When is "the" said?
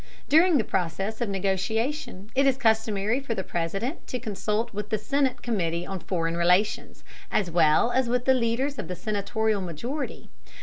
0.57-0.63, 3.35-3.43, 4.89-4.97, 8.25-8.33, 8.87-8.95